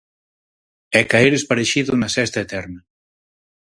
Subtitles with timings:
[0.99, 2.79] E caer esparexido na sesta eterna.